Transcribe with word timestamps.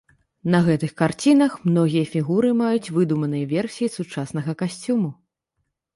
На 0.53 0.59
гэтых 0.67 0.93
карцінах 1.01 1.57
многія 1.69 2.05
фігуры 2.13 2.49
маюць 2.63 2.91
выдуманыя 2.97 3.51
версіі 3.55 3.93
сучаснага 3.97 4.51
касцюму. 4.63 5.09